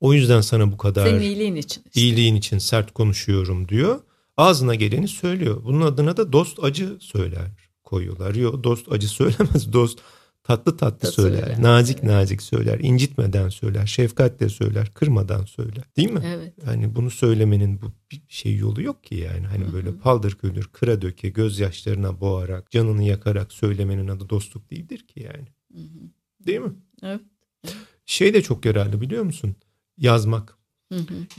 [0.00, 2.00] O yüzden sana bu kadar senin iyiliğin için işte.
[2.00, 4.00] iyiliğin için sert konuşuyorum diyor.
[4.36, 5.60] Ağzına geleni söylüyor.
[5.64, 7.50] Bunun adına da dost acı söyler
[7.84, 8.34] koyuyorlar.
[8.34, 9.72] Yok dost acı söylemez.
[9.72, 9.98] Dost
[10.42, 12.10] tatlı tatlı da söyler, söyler, nazik evet.
[12.10, 15.84] nazik söyler, incitmeden söyler, şefkatle söyler, kırmadan söyler.
[15.96, 16.22] Değil mi?
[16.24, 16.54] Evet.
[16.64, 17.92] Hani bunu söylemenin bu
[18.28, 19.46] şey yolu yok ki yani.
[19.46, 19.72] Hani Hı-hı.
[19.72, 25.46] böyle paldır küldür, kıra döke, gözyaşlarına boğarak, canını yakarak söylemenin adı dostluk değildir ki yani.
[25.74, 26.10] Hı-hı.
[26.46, 26.72] Değil mi?
[27.02, 27.20] Evet.
[28.06, 29.56] Şey de çok yararlı biliyor musun?
[29.98, 30.56] Yazmak.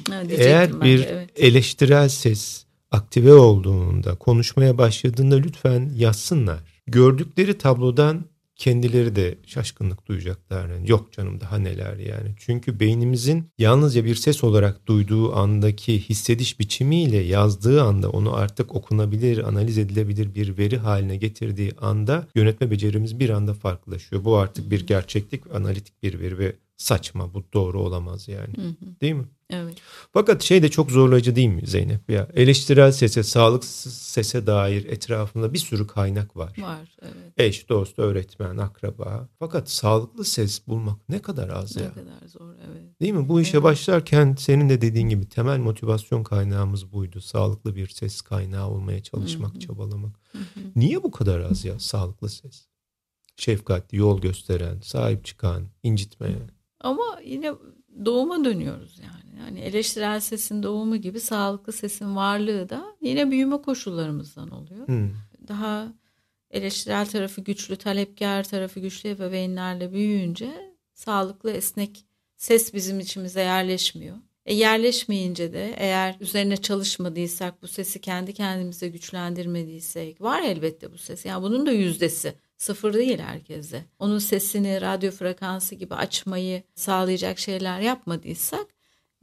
[0.10, 1.30] Ha, Eğer bir evet.
[1.36, 6.60] eleştirel ses aktive olduğunda, konuşmaya başladığında lütfen yazsınlar.
[6.88, 8.26] Gördükleri tablodan
[8.62, 10.70] kendileri de şaşkınlık duyacaklar.
[10.70, 12.36] Yani yok canım daha neler yani.
[12.38, 19.38] Çünkü beynimizin yalnızca bir ses olarak duyduğu andaki hissediş biçimiyle yazdığı anda onu artık okunabilir,
[19.38, 24.24] analiz edilebilir bir veri haline getirdiği anda yönetme becerimiz bir anda farklılaşıyor.
[24.24, 28.58] Bu artık bir gerçeklik, analitik bir veri ve saçma bu doğru olamaz yani.
[28.58, 29.02] Hı hı.
[29.02, 29.26] Değil mi?
[29.50, 29.78] Evet.
[30.14, 32.10] Fakat şey de çok zorlayıcı değil mi Zeynep?
[32.10, 36.54] Ya eleştirel sese, sağlıksız sese dair etrafında bir sürü kaynak var.
[36.58, 37.16] Var, evet.
[37.38, 39.30] Eş, dost, öğretmen, akraba.
[39.40, 41.90] Fakat sağlıklı ses bulmak ne kadar az ne ya.
[41.90, 43.00] Ne kadar zor, evet.
[43.02, 43.30] Değil mi?
[43.30, 43.64] Bu işe evet.
[43.64, 47.22] başlarken senin de dediğin gibi temel motivasyon kaynağımız buydu.
[47.22, 49.60] Sağlıklı bir ses kaynağı olmaya çalışmak, Hı-hı.
[49.60, 50.20] çabalamak.
[50.32, 50.64] Hı-hı.
[50.76, 52.68] Niye bu kadar az ya sağlıklı ses?
[53.36, 56.50] Şefkatli, yol gösteren, sahip çıkan, incitmeyen.
[56.80, 57.54] Ama yine
[58.06, 59.40] doğuma dönüyoruz yani.
[59.40, 64.88] Yani eleştirel sesin doğumu gibi sağlıklı sesin varlığı da yine büyüme koşullarımızdan oluyor.
[64.88, 65.10] Hmm.
[65.48, 65.94] Daha
[66.52, 72.06] eleştirel tarafı güçlü, talepkar tarafı güçlü ebeveynlerle büyüyünce sağlıklı, esnek
[72.38, 74.18] ses bizim içimize yerleşmiyor.
[74.46, 81.26] E yerleşmeyince de eğer üzerine çalışmadıysak, bu sesi kendi kendimize güçlendirmediysek var elbette bu ses.
[81.26, 83.86] Yani bunun da yüzdesi Sıfır değil herkese.
[84.00, 88.68] Onun sesini radyo frekansı gibi açmayı sağlayacak şeyler yapmadıysak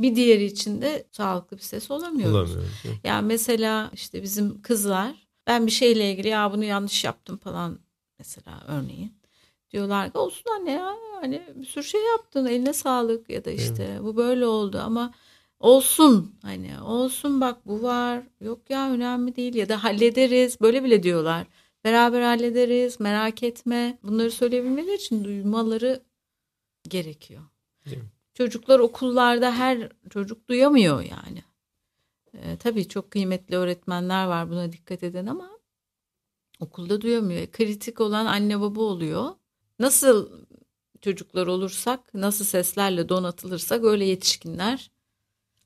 [0.00, 2.50] bir diğeri için de sağlıklı bir ses olamıyoruz.
[2.50, 3.00] Olamıyoruz.
[3.04, 7.78] Yani mesela işte bizim kızlar ben bir şeyle ilgili ya bunu yanlış yaptım falan
[8.18, 9.18] mesela örneğin.
[9.70, 13.84] Diyorlar ki olsun anne ya hani bir sürü şey yaptın eline sağlık ya da işte
[13.90, 14.02] evet.
[14.02, 15.12] bu böyle oldu ama
[15.60, 21.02] olsun hani olsun bak bu var yok ya önemli değil ya da hallederiz böyle bile
[21.02, 21.46] diyorlar.
[21.84, 23.98] Beraber hallederiz merak etme.
[24.02, 26.02] Bunları söyleyebilmeleri için duymaları
[26.88, 27.42] gerekiyor.
[28.34, 31.42] Çocuklar okullarda her çocuk duyamıyor yani.
[32.42, 35.50] Ee, tabii çok kıymetli öğretmenler var buna dikkat eden ama
[36.60, 37.46] okulda duyamıyor.
[37.46, 39.30] Kritik olan anne baba oluyor.
[39.78, 40.30] Nasıl
[41.00, 44.90] çocuklar olursak, nasıl seslerle donatılırsak öyle yetişkinler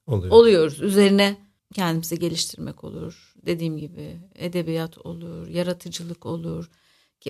[0.07, 0.33] Oluyor.
[0.33, 0.81] oluyoruz.
[0.83, 1.37] Üzerine
[1.75, 3.35] kendimizi geliştirmek olur.
[3.47, 6.71] Dediğim gibi edebiyat olur, yaratıcılık olur.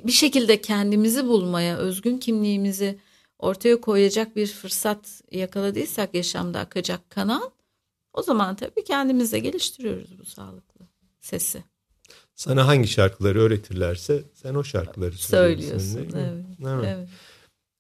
[0.05, 2.99] Bir şekilde kendimizi bulmaya, özgün kimliğimizi
[3.39, 7.51] ortaya koyacak bir fırsat yakaladıysak yaşamda akacak kanal
[8.13, 10.87] o zaman tabii kendimize geliştiriyoruz bu sağlıklı
[11.21, 11.65] sesi.
[12.35, 15.99] Sana hangi şarkıları öğretirlerse sen o şarkıları söylüyorsun.
[15.99, 16.45] Evet.
[16.61, 16.85] evet.
[16.85, 17.09] evet.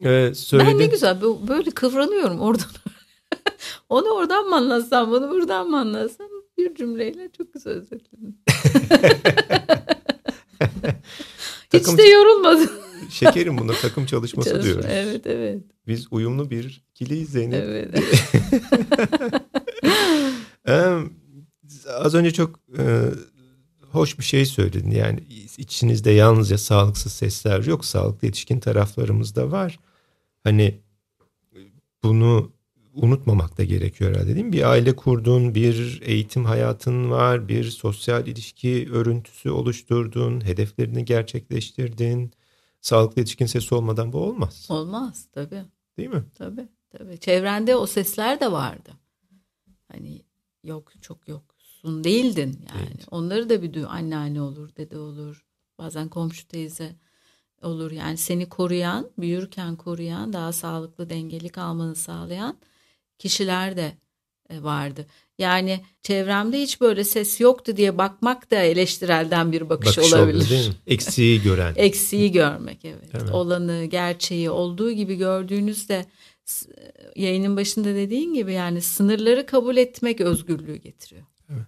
[0.01, 0.68] evet söyledi...
[0.68, 2.71] Ben ne güzel böyle kıvranıyorum oradan.
[3.88, 6.29] Onu oradan mı anlatsam, bunu buradan mı anlatsam?
[6.59, 8.40] bir cümleyle çok güzel özetledin.
[11.73, 12.71] Hiç de yorulmadım.
[13.11, 14.87] Şekerim buna takım çalışması Çalışma, diyoruz.
[14.88, 15.62] Evet evet.
[15.87, 17.64] Biz uyumlu bir ilişkiliyiz Zeynep.
[17.64, 17.98] Evet.
[21.98, 23.10] Az önce çok e,
[23.90, 24.90] hoş bir şey söyledin.
[24.90, 25.20] Yani
[25.58, 27.84] içinizde yalnızca sağlıksız sesler yok.
[27.84, 29.78] Sağlıklı yetişkin taraflarımız da var.
[30.44, 30.80] Hani
[32.02, 32.52] bunu
[32.94, 34.52] unutmamak da gerekiyor herhalde değil mi?
[34.52, 42.32] Bir aile kurdun, bir eğitim hayatın var, bir sosyal ilişki örüntüsü oluşturdun, hedeflerini gerçekleştirdin.
[42.80, 44.66] Sağlıklı yetişkin sesi olmadan bu olmaz.
[44.70, 45.62] Olmaz tabii.
[45.96, 46.24] Değil mi?
[46.34, 47.18] Tabii tabii.
[47.18, 48.90] Çevrende o sesler de vardı.
[49.92, 50.22] Hani
[50.64, 52.88] yok çok yoksun değildin yani.
[52.88, 53.07] Evet.
[53.11, 55.44] Onları da bir anneanne olur, dede olur.
[55.78, 56.96] Bazen komşu teyze
[57.62, 57.90] olur.
[57.90, 62.57] Yani seni koruyan, büyürken koruyan, daha sağlıklı dengeli kalmanı sağlayan
[63.18, 63.92] kişiler de
[64.50, 65.07] e, vardı.
[65.38, 70.40] Yani çevremde hiç böyle ses yoktu diye bakmak da eleştirelden bir bakış, bakış olabilir.
[70.40, 70.74] Oldu, değil mi?
[70.87, 71.74] Eksiği gören.
[71.76, 73.11] Eksiği görmek evet.
[73.14, 73.31] evet.
[73.31, 76.07] Olanı, gerçeği olduğu gibi gördüğünüzde
[77.16, 81.26] yayının başında dediğin gibi yani sınırları kabul etmek özgürlüğü getiriyor.
[81.50, 81.66] Evet.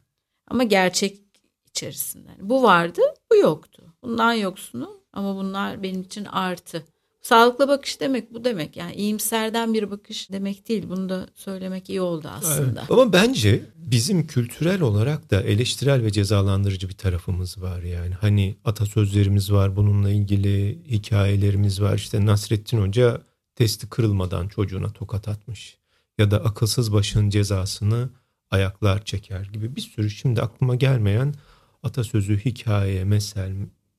[0.48, 1.20] Ama gerçek
[1.68, 2.30] içerisinde.
[2.40, 3.00] Bu vardı,
[3.32, 3.94] bu yoktu.
[4.02, 6.84] Bundan yoksunu ama bunlar benim için artı.
[7.22, 8.76] Sağlıklı bakış demek bu demek.
[8.76, 10.88] Yani iyimserden bir bakış demek değil.
[10.88, 12.80] Bunu da söylemek iyi oldu aslında.
[12.80, 12.90] Evet.
[12.90, 18.14] Ama bence bizim kültürel olarak da eleştirel ve cezalandırıcı bir tarafımız var yani.
[18.14, 21.96] Hani atasözlerimiz var bununla ilgili hikayelerimiz var.
[21.96, 23.20] İşte Nasrettin Hoca
[23.54, 25.78] testi kırılmadan çocuğuna tokat atmış.
[26.18, 28.10] Ya da akılsız başın cezasını
[28.50, 31.34] ayaklar çeker gibi bir sürü şimdi aklıma gelmeyen
[31.82, 33.52] atasözü, hikaye, mesel,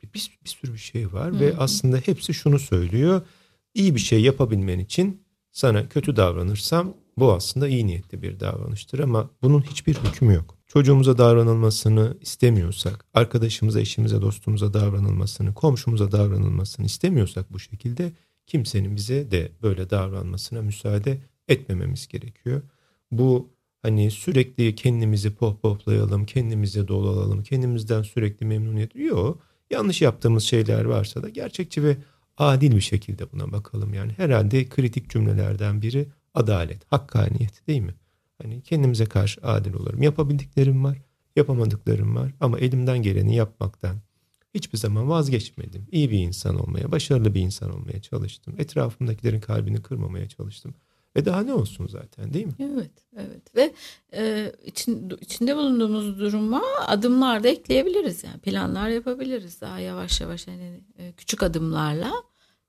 [0.03, 1.39] bir, bir sürü bir şey var Hı-hı.
[1.39, 3.21] ve aslında hepsi şunu söylüyor.
[3.73, 9.29] İyi bir şey yapabilmen için sana kötü davranırsam bu aslında iyi niyetli bir davranıştır ama
[9.41, 10.57] bunun hiçbir hükmü yok.
[10.67, 18.11] Çocuğumuza davranılmasını istemiyorsak, arkadaşımıza, eşimize, dostumuza davranılmasını, komşumuza davranılmasını istemiyorsak bu şekilde
[18.47, 22.61] kimsenin bize de böyle davranmasına müsaade etmememiz gerekiyor.
[23.11, 23.49] Bu
[23.81, 29.41] hani sürekli kendimizi pohpohlayalım, kendimize dolalım, kendimizden sürekli memnuniyet yok.
[29.69, 31.97] Yanlış yaptığımız şeyler varsa da gerçekçi ve
[32.37, 33.93] adil bir şekilde buna bakalım.
[33.93, 37.95] Yani herhalde kritik cümlelerden biri adalet, hakkaniyet değil mi?
[38.41, 40.01] Hani kendimize karşı adil olurum.
[40.01, 40.97] Yapabildiklerim var,
[41.35, 43.97] yapamadıklarım var ama elimden geleni yapmaktan
[44.55, 45.87] hiçbir zaman vazgeçmedim.
[45.91, 48.55] İyi bir insan olmaya, başarılı bir insan olmaya çalıştım.
[48.57, 50.73] Etrafımdakilerin kalbini kırmamaya çalıştım.
[51.15, 52.53] Ve daha ne olsun zaten değil mi?
[52.59, 53.55] Evet, evet.
[53.55, 53.73] Ve
[54.13, 58.23] e, için, içinde bulunduğumuz duruma adımlar da ekleyebiliriz.
[58.23, 62.11] Yani planlar yapabiliriz daha yavaş yavaş hani e, küçük adımlarla.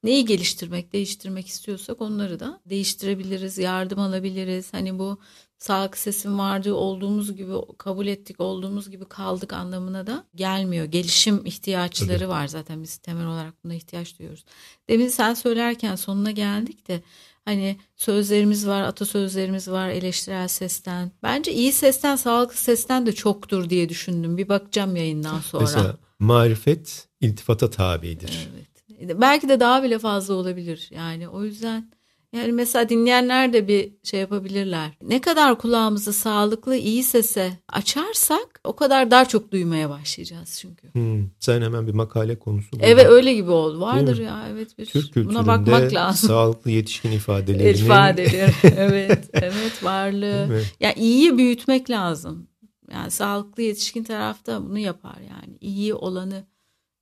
[0.02, 4.72] Neyi geliştirmek, değiştirmek istiyorsak onları da değiştirebiliriz, yardım alabiliriz.
[4.72, 5.18] Hani bu
[5.58, 10.84] sağlık sesim vardı olduğumuz gibi kabul ettik, olduğumuz gibi kaldık anlamına da gelmiyor.
[10.84, 12.28] Gelişim ihtiyaçları Tabii.
[12.28, 14.44] var zaten biz temel olarak buna ihtiyaç duyuyoruz.
[14.88, 17.02] Demin sen söylerken sonuna geldik de
[17.46, 21.12] Hani sözlerimiz var, atasözlerimiz var eleştirel sesten.
[21.22, 24.36] Bence iyi sesten, sağlıklı sesten de çoktur diye düşündüm.
[24.36, 25.62] Bir bakacağım yayından sonra.
[25.62, 28.48] Mesela marifet iltifata tabidir.
[28.54, 29.20] Evet.
[29.20, 30.90] Belki de daha bile fazla olabilir.
[30.94, 31.90] Yani o yüzden
[32.36, 34.90] yani mesela dinleyenler de bir şey yapabilirler.
[35.02, 40.94] Ne kadar kulağımızı sağlıklı, iyi sese açarsak o kadar daha çok duymaya başlayacağız çünkü.
[40.94, 42.84] Hmm, sen hemen bir makale konusu buldun.
[42.84, 43.80] Evet öyle gibi oldu.
[43.80, 44.78] Vardır ya evet.
[44.78, 46.28] Bir, Türk kültüründe buna bakmak lazım.
[46.28, 47.74] sağlıklı yetişkin ifadelerinin.
[47.84, 50.48] İfadeleri evet evet varlığı.
[50.52, 52.46] Ya yani iyiyi büyütmek lazım.
[52.92, 55.56] Yani sağlıklı yetişkin tarafta bunu yapar yani.
[55.60, 56.44] İyi olanı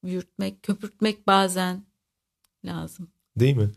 [0.05, 1.83] büyütmek, köpürtmek bazen
[2.65, 3.09] lazım.
[3.37, 3.71] Değil mi?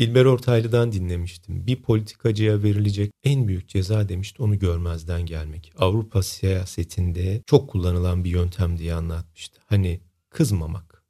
[0.00, 1.66] İlber Ortaylı'dan dinlemiştim.
[1.66, 5.72] Bir politikacıya verilecek en büyük ceza demişti onu görmezden gelmek.
[5.78, 9.60] Avrupa siyasetinde çok kullanılan bir yöntem diye anlatmıştı.
[9.66, 11.04] Hani kızmamak,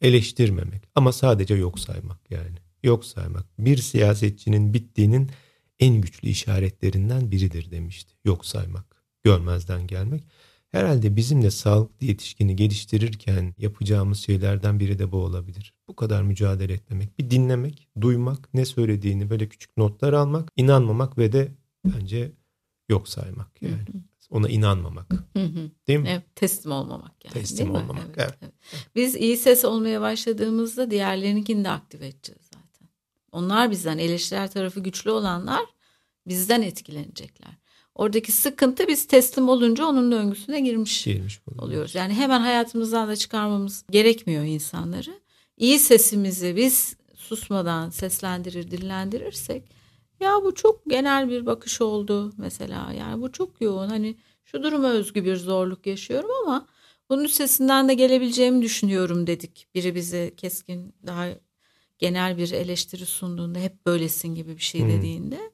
[0.00, 2.56] eleştirmemek ama sadece yok saymak yani.
[2.82, 5.30] Yok saymak bir siyasetçinin bittiğinin
[5.78, 8.12] en güçlü işaretlerinden biridir demişti.
[8.24, 10.24] Yok saymak, görmezden gelmek.
[10.72, 15.74] Herhalde bizim de sağlıklı yetişkini geliştirirken yapacağımız şeylerden biri de bu olabilir.
[15.88, 21.32] Bu kadar mücadele etmemek, bir dinlemek, duymak, ne söylediğini böyle küçük notlar almak, inanmamak ve
[21.32, 21.52] de
[21.84, 22.32] bence
[22.88, 23.84] yok saymak yani.
[24.30, 25.10] Ona inanmamak.
[25.88, 26.08] Değil mi?
[26.08, 27.32] Evet, teslim olmamak yani.
[27.32, 28.04] Teslim olmamak.
[28.16, 28.38] Evet, evet.
[28.42, 28.52] evet.
[28.94, 32.88] Biz iyi ses olmaya başladığımızda diğerlerinkini de aktive edeceğiz zaten.
[33.32, 35.62] Onlar bizden eleştirel tarafı güçlü olanlar
[36.26, 37.50] bizden etkilenecekler.
[37.96, 41.94] Oradaki sıkıntı biz teslim olunca onun döngüsüne girmiş, girmiş oluyoruz.
[41.94, 45.20] Yani hemen hayatımızdan da çıkarmamız gerekmiyor insanları.
[45.56, 49.62] İyi sesimizi biz susmadan seslendirir, dillendirirsek
[50.20, 52.92] ya bu çok genel bir bakış oldu mesela.
[52.92, 53.88] Yani bu çok yoğun.
[53.88, 56.66] Hani şu duruma özgü bir zorluk yaşıyorum ama
[57.10, 59.66] bunun üstesinden de gelebileceğimi düşünüyorum dedik.
[59.74, 61.28] Biri bize keskin daha
[61.98, 64.90] genel bir eleştiri sunduğunda hep böylesin gibi bir şey hmm.
[64.90, 65.52] dediğinde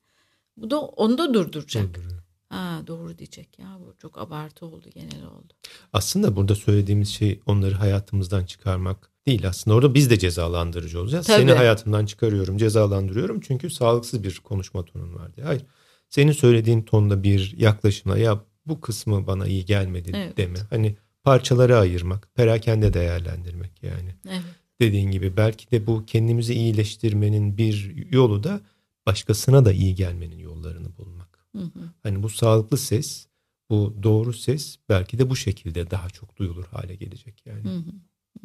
[0.57, 1.94] bu da onu da durduracak.
[1.94, 2.22] Durduruyor.
[2.53, 5.53] Ha, doğru diyecek ya bu çok abartı oldu genel oldu.
[5.93, 11.27] Aslında burada söylediğimiz şey onları hayatımızdan çıkarmak değil aslında orada biz de cezalandırıcı olacağız.
[11.27, 11.41] Tabii.
[11.41, 15.47] Seni hayatımdan çıkarıyorum cezalandırıyorum çünkü sağlıksız bir konuşma tonun var diye.
[15.47, 15.62] Hayır
[16.09, 20.37] senin söylediğin tonda bir yaklaşımla ya bu kısmı bana iyi gelmedi evet.
[20.37, 20.59] deme.
[20.71, 24.15] Hani parçalara ayırmak, perakende değerlendirmek yani.
[24.29, 24.43] Evet.
[24.81, 28.61] Dediğin gibi belki de bu kendimizi iyileştirmenin bir yolu da
[29.07, 31.12] başkasına da iyi gelmenin yollarını bulmak.
[31.57, 31.91] Hı hı.
[32.03, 33.27] Hani bu sağlıklı ses,
[33.71, 37.65] bu doğru ses belki de bu şekilde daha çok duyulur hale gelecek yani.
[37.65, 37.93] Hı hı.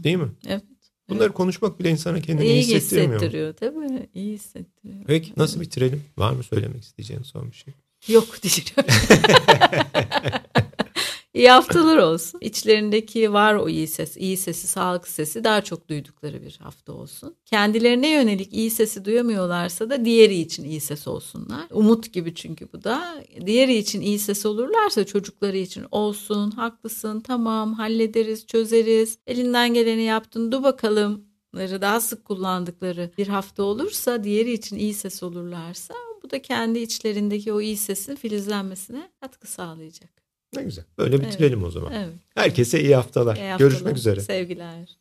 [0.04, 0.32] Değil mi?
[0.48, 0.64] Evet.
[1.10, 1.36] Bunları evet.
[1.36, 3.10] konuşmak bile insana kendini iyi hissettirmiyor.
[3.10, 4.10] İyi hissettiriyor tabii.
[4.14, 5.06] İyi hissettiriyor.
[5.08, 6.04] Peki nasıl bitirelim?
[6.18, 7.74] Var mı söylemek isteyeceğin son bir şey?
[8.08, 8.90] Yok diyeceğim.
[11.38, 12.40] İyi haftalar olsun.
[12.42, 17.36] İçlerindeki var o iyi ses, iyi sesi, sağlık sesi daha çok duydukları bir hafta olsun.
[17.46, 21.68] Kendilerine yönelik iyi sesi duyamıyorlarsa da diğeri için iyi ses olsunlar.
[21.72, 23.24] Umut gibi çünkü bu da.
[23.46, 29.18] Diğeri için iyi ses olurlarsa çocukları için olsun, haklısın, tamam, hallederiz, çözeriz.
[29.28, 35.24] Elinden geleni yaptın, dur bakalım daha sık kullandıkları bir hafta olursa diğeri için iyi ses
[35.24, 40.27] olurlarsa bu da kendi içlerindeki o iyi sesin filizlenmesine katkı sağlayacak.
[40.56, 40.86] Ne güzel.
[40.98, 41.68] Böyle bitirelim evet.
[41.68, 41.94] o zaman.
[41.94, 42.14] Evet.
[42.36, 43.36] Herkese iyi haftalar.
[43.36, 43.70] İyi haftalar.
[43.70, 44.22] Görüşmek üzere.
[44.22, 44.98] Sevgiler.